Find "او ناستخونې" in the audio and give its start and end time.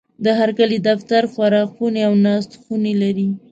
2.07-2.93